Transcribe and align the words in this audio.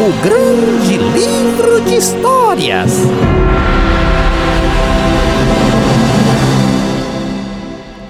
o 0.00 0.22
grande 0.22 0.96
livro 0.96 1.80
de 1.80 1.96
histórias. 1.96 2.92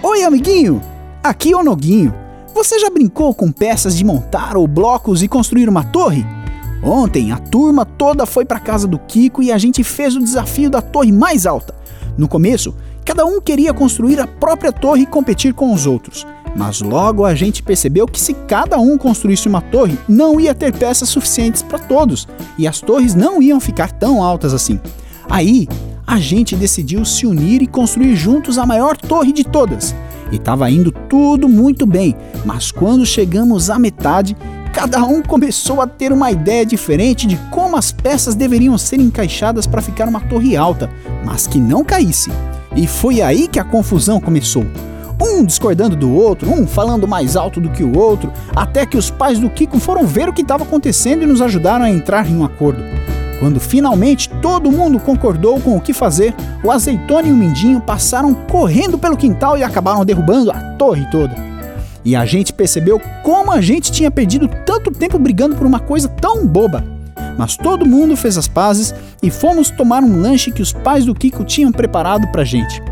Oi, 0.03 0.23
amiguinho! 0.23 0.83
Aqui 1.25 1.53
é 1.53 1.57
o 1.57 1.65
Noguinho. 1.65 2.15
Você 2.55 2.79
já 2.79 2.91
brincou 2.91 3.35
com 3.35 3.51
peças 3.51 3.97
de 3.97 4.05
montar 4.05 4.55
ou 4.55 4.69
blocos 4.69 5.23
e 5.23 5.29
construir 5.29 5.67
uma 5.67 5.83
torre? 5.83 6.27
Ontem 6.83 7.33
a 7.33 7.39
turma 7.39 7.87
toda 7.87 8.27
foi 8.27 8.45
para 8.45 8.61
casa 8.61 8.87
do 8.87 8.99
Kiko 8.99 9.43
e 9.43 9.51
a 9.51 9.57
gente 9.57 9.83
fez 9.83 10.15
o 10.15 10.21
desafio 10.21 10.69
da 10.69 10.83
torre 10.83 11.11
mais 11.11 11.47
alta. 11.47 11.75
No 12.19 12.29
começo, 12.29 12.75
cada 13.03 13.25
um 13.25 13.41
queria 13.41 13.73
construir 13.73 14.21
a 14.21 14.27
própria 14.27 14.73
torre 14.73 15.05
e 15.05 15.07
competir 15.07 15.55
com 15.55 15.73
os 15.73 15.87
outros. 15.87 16.27
Mas 16.57 16.81
logo 16.81 17.25
a 17.25 17.35
gente 17.35 17.63
percebeu 17.63 18.07
que 18.07 18.21
se 18.21 18.35
cada 18.35 18.79
um 18.79 18.99
construísse 18.99 19.49
uma 19.49 19.61
torre, 19.61 19.99
não 20.09 20.41
ia 20.41 20.55
ter 20.55 20.73
peças 20.73 21.09
suficientes 21.09 21.63
para 21.63 21.79
todos 21.79 22.27
e 22.57 22.67
as 22.67 22.81
torres 22.81 23.15
não 23.15 23.43
iam 23.43 23.61
ficar 23.61 23.93
tão 23.93 24.23
altas 24.23 24.53
assim. 24.55 24.81
Aí 25.29 25.69
a 26.07 26.19
gente 26.19 26.57
decidiu 26.57 27.05
se 27.05 27.27
unir 27.27 27.63
e 27.63 27.67
construir 27.67 28.17
juntos 28.17 28.57
a 28.57 28.65
maior 28.65 28.97
torre 28.97 29.33
de 29.33 29.45
todas. 29.45 29.95
E 30.33 30.37
estava 30.37 30.71
indo 30.71 30.91
tudo 30.91 31.49
muito 31.49 31.87
bem, 31.87 32.17
mas 32.45 32.71
quando 32.71 33.05
chegamos 33.05 33.71
à 33.71 33.79
metade, 33.79 34.37
cada 34.73 35.05
um 35.05 35.23
começou 35.23 35.81
a 35.81 35.87
ter 35.87 36.13
uma 36.13 36.31
ideia 36.31 36.65
diferente 36.65 37.27
de 37.27 37.37
como 37.51 37.77
as 37.77 37.93
peças 37.93 38.35
deveriam 38.35 38.77
ser 38.79 39.01
encaixadas 39.01 39.67
para 39.67 39.83
ficar 39.83 40.09
uma 40.09 40.21
torre 40.21 40.57
alta, 40.57 40.91
mas 41.25 41.47
que 41.47 41.59
não 41.59 41.85
caísse. 41.85 42.31
E 42.77 42.87
foi 42.87 43.21
aí 43.21 43.49
que 43.49 43.59
a 43.59 43.65
confusão 43.65 44.21
começou. 44.21 44.65
Um 45.21 45.45
discordando 45.45 45.97
do 45.97 46.15
outro, 46.15 46.51
um 46.51 46.67
falando 46.67 47.09
mais 47.09 47.37
alto 47.37 47.61
do 47.61 47.71
que 47.71 47.83
o 47.83 47.99
outro, 47.99 48.33
até 48.55 48.87
que 48.87 48.97
os 48.97 49.11
pais 49.11 49.39
do 49.39 49.51
Kiko 49.51 49.79
foram 49.79 50.07
ver 50.07 50.29
o 50.29 50.33
que 50.33 50.43
estava 50.43 50.65
acontecendo 50.65 51.23
e 51.23 51.27
nos 51.27 51.43
ajudaram 51.43 51.85
a 51.85 51.91
entrar 51.91 52.29
em 52.29 52.37
um 52.37 52.45
acordo. 52.45 52.83
Quando 53.41 53.61
finalmente 53.61 54.29
todo 54.43 54.71
mundo 54.71 54.99
concordou 54.99 55.61
com 55.61 55.77
o 55.77 55.81
que 55.81 55.93
fazer, 55.93 56.35
o 56.63 56.71
azeitona 56.71 57.29
e 57.29 57.33
o 57.33 57.37
mindinho 57.37 57.81
passaram 57.81 58.35
correndo 58.35 58.99
pelo 58.99 59.17
quintal 59.17 59.57
e 59.57 59.63
acabaram 59.63 60.05
derrubando 60.05 60.51
a 60.51 60.61
torre 60.77 61.09
toda. 61.11 61.35
E 62.05 62.17
a 62.17 62.25
gente 62.25 62.53
percebeu 62.53 63.01
como 63.23 63.53
a 63.53 63.61
gente 63.61 63.93
tinha 63.93 64.11
perdido 64.11 64.49
tanto 64.65 64.91
tempo 64.91 65.19
brigando 65.19 65.57
por 65.57 65.67
uma 65.67 65.79
coisa 65.79 66.09
tão 66.09 66.47
boba. 66.47 66.85
Mas 67.37 67.57
todo 67.57 67.87
mundo 67.87 68.17
fez 68.17 68.37
as 68.37 68.49
pazes 68.49 68.93
e 69.23 69.31
fomos 69.31 69.71
tomar 69.71 70.03
um 70.03 70.21
lanche 70.21 70.51
que 70.51 70.63
os 70.63 70.73
pais 70.73 71.05
do 71.05 71.15
Kiko 71.15 71.45
tinham 71.45 71.71
preparado 71.71 72.27
pra 72.33 72.45
gente. 72.45 72.83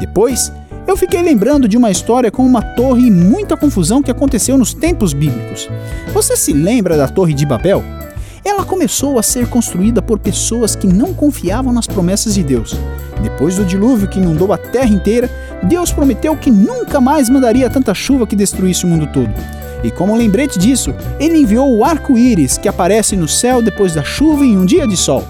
Depois, 0.00 0.52
eu 0.86 0.96
fiquei 0.96 1.22
lembrando 1.22 1.68
de 1.68 1.76
uma 1.76 1.90
história 1.90 2.30
com 2.30 2.44
uma 2.44 2.62
torre 2.62 3.06
e 3.06 3.10
muita 3.10 3.56
confusão 3.56 4.02
que 4.02 4.10
aconteceu 4.10 4.56
nos 4.56 4.72
tempos 4.72 5.12
bíblicos. 5.12 5.68
Você 6.12 6.36
se 6.36 6.52
lembra 6.52 6.96
da 6.96 7.08
Torre 7.08 7.34
de 7.34 7.44
Babel? 7.44 7.82
ela 8.48 8.64
começou 8.64 9.18
a 9.18 9.22
ser 9.22 9.48
construída 9.48 10.00
por 10.00 10.20
pessoas 10.20 10.76
que 10.76 10.86
não 10.86 11.12
confiavam 11.12 11.72
nas 11.72 11.86
promessas 11.86 12.34
de 12.34 12.44
Deus. 12.44 12.76
Depois 13.20 13.56
do 13.56 13.64
dilúvio 13.64 14.08
que 14.08 14.20
inundou 14.20 14.52
a 14.52 14.58
terra 14.58 14.88
inteira, 14.88 15.28
Deus 15.64 15.90
prometeu 15.90 16.36
que 16.36 16.50
nunca 16.50 17.00
mais 17.00 17.28
mandaria 17.28 17.68
tanta 17.68 17.92
chuva 17.92 18.26
que 18.26 18.36
destruísse 18.36 18.84
o 18.84 18.88
mundo 18.88 19.08
todo. 19.12 19.32
E 19.82 19.90
como 19.90 20.16
lembrete 20.16 20.58
disso, 20.58 20.94
ele 21.18 21.38
enviou 21.38 21.76
o 21.76 21.84
arco-íris 21.84 22.56
que 22.56 22.68
aparece 22.68 23.16
no 23.16 23.26
céu 23.26 23.60
depois 23.60 23.94
da 23.94 24.04
chuva 24.04 24.44
em 24.44 24.56
um 24.56 24.64
dia 24.64 24.86
de 24.86 24.96
sol. 24.96 25.24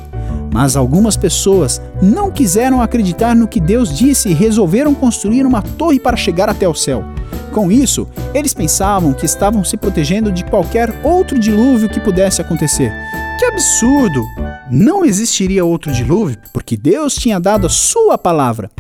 Mas 0.57 0.75
algumas 0.75 1.19
pessoas 1.19 1.83
não 2.01 2.31
quiseram 2.31 2.81
acreditar 2.81 3.37
no 3.37 3.47
que 3.47 3.61
Deus 3.61 3.95
disse 3.95 4.31
e 4.31 4.33
resolveram 4.33 4.95
construir 4.95 5.45
uma 5.45 5.61
torre 5.61 6.01
para 6.01 6.17
chegar 6.17 6.49
até 6.49 6.67
o 6.67 6.75
céu. 6.75 7.05
Com 7.53 7.71
isso, 7.71 8.09
eles 8.33 8.55
pensavam 8.55 9.13
que 9.13 9.27
estavam 9.27 9.63
se 9.63 9.77
protegendo 9.77 10.33
de 10.33 10.43
qualquer 10.45 11.03
outro 11.05 11.39
dilúvio 11.39 11.91
que 11.91 12.01
pudesse 12.01 12.41
acontecer. 12.41 12.91
Que 13.39 13.45
absurdo! 13.45 14.25
Não 14.71 15.05
existiria 15.05 15.63
outro 15.63 15.93
dilúvio 15.93 16.39
porque 16.55 16.75
Deus 16.75 17.15
tinha 17.17 17.39
dado 17.39 17.67
a 17.67 17.71
sua 17.71 18.17
palavra. 18.17 18.71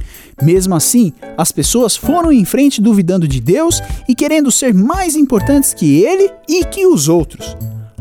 Mesmo 0.43 0.75
assim, 0.75 1.12
as 1.37 1.53
pessoas 1.53 1.95
foram 1.95 2.33
em 2.33 2.47
frente 2.47 2.81
duvidando 2.81 3.29
de 3.29 3.39
Deus 3.39 3.83
e 4.09 4.15
querendo 4.15 4.50
ser 4.50 4.73
mais 4.73 5.15
importantes 5.15 5.75
que 5.75 6.03
ele 6.03 6.31
e 6.49 6.65
que 6.65 6.87
os 6.87 7.06
outros. 7.06 7.55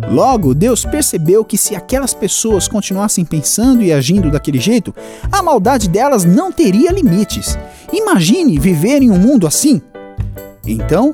Logo, 0.09 0.53
Deus 0.53 0.85
percebeu 0.85 1.43
que 1.43 1.57
se 1.57 1.75
aquelas 1.75 2.13
pessoas 2.13 2.67
continuassem 2.67 3.25
pensando 3.25 3.81
e 3.81 3.91
agindo 3.91 4.29
daquele 4.29 4.59
jeito, 4.59 4.93
a 5.31 5.41
maldade 5.41 5.89
delas 5.89 6.23
não 6.23 6.51
teria 6.51 6.91
limites. 6.91 7.57
Imagine 7.91 8.59
viver 8.59 9.01
em 9.01 9.09
um 9.09 9.17
mundo 9.17 9.47
assim. 9.47 9.81
Então, 10.65 11.13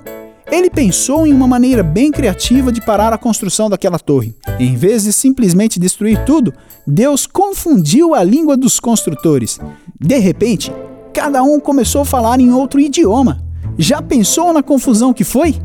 ele 0.51 0.69
pensou 0.69 1.25
em 1.25 1.31
uma 1.31 1.47
maneira 1.47 1.81
bem 1.81 2.11
criativa 2.11 2.71
de 2.71 2.81
parar 2.81 3.13
a 3.13 3.17
construção 3.17 3.69
daquela 3.69 3.97
torre. 3.97 4.35
Em 4.59 4.75
vez 4.75 5.03
de 5.03 5.13
simplesmente 5.13 5.79
destruir 5.79 6.25
tudo, 6.25 6.53
Deus 6.85 7.25
confundiu 7.25 8.13
a 8.13 8.21
língua 8.23 8.57
dos 8.57 8.79
construtores. 8.79 9.59
De 9.99 10.17
repente, 10.17 10.71
cada 11.13 11.41
um 11.41 11.59
começou 11.59 12.01
a 12.01 12.05
falar 12.05 12.41
em 12.41 12.51
outro 12.51 12.81
idioma. 12.81 13.41
Já 13.77 14.01
pensou 14.01 14.51
na 14.51 14.61
confusão 14.61 15.13
que 15.13 15.23
foi? 15.23 15.55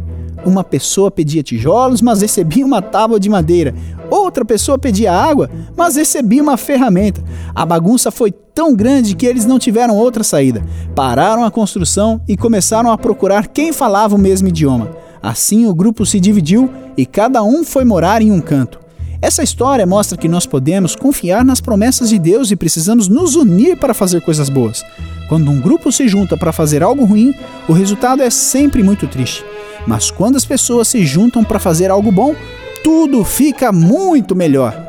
Uma 0.46 0.62
pessoa 0.62 1.10
pedia 1.10 1.42
tijolos, 1.42 2.00
mas 2.00 2.22
recebia 2.22 2.64
uma 2.64 2.80
tábua 2.80 3.18
de 3.18 3.28
madeira. 3.28 3.74
Outra 4.08 4.44
pessoa 4.44 4.78
pedia 4.78 5.12
água, 5.12 5.50
mas 5.76 5.96
recebia 5.96 6.40
uma 6.40 6.56
ferramenta. 6.56 7.20
A 7.52 7.66
bagunça 7.66 8.12
foi 8.12 8.30
tão 8.30 8.72
grande 8.72 9.16
que 9.16 9.26
eles 9.26 9.44
não 9.44 9.58
tiveram 9.58 9.96
outra 9.96 10.22
saída. 10.22 10.64
Pararam 10.94 11.44
a 11.44 11.50
construção 11.50 12.20
e 12.28 12.36
começaram 12.36 12.92
a 12.92 12.96
procurar 12.96 13.48
quem 13.48 13.72
falava 13.72 14.14
o 14.14 14.18
mesmo 14.18 14.46
idioma. 14.46 14.92
Assim 15.20 15.66
o 15.66 15.74
grupo 15.74 16.06
se 16.06 16.20
dividiu 16.20 16.70
e 16.96 17.04
cada 17.04 17.42
um 17.42 17.64
foi 17.64 17.84
morar 17.84 18.22
em 18.22 18.30
um 18.30 18.40
canto. 18.40 18.78
Essa 19.20 19.42
história 19.42 19.84
mostra 19.84 20.16
que 20.16 20.28
nós 20.28 20.46
podemos 20.46 20.94
confiar 20.94 21.44
nas 21.44 21.60
promessas 21.60 22.08
de 22.08 22.20
Deus 22.20 22.52
e 22.52 22.56
precisamos 22.56 23.08
nos 23.08 23.34
unir 23.34 23.76
para 23.76 23.92
fazer 23.92 24.20
coisas 24.20 24.48
boas. 24.48 24.84
Quando 25.28 25.50
um 25.50 25.60
grupo 25.60 25.90
se 25.90 26.06
junta 26.06 26.36
para 26.36 26.52
fazer 26.52 26.84
algo 26.84 27.04
ruim, 27.04 27.34
o 27.68 27.72
resultado 27.72 28.22
é 28.22 28.30
sempre 28.30 28.84
muito 28.84 29.08
triste. 29.08 29.44
Mas 29.86 30.10
quando 30.10 30.36
as 30.36 30.44
pessoas 30.44 30.88
se 30.88 31.04
juntam 31.06 31.44
para 31.44 31.58
fazer 31.58 31.90
algo 31.90 32.10
bom, 32.10 32.34
tudo 32.82 33.24
fica 33.24 33.70
muito 33.72 34.34
melhor. 34.34 34.85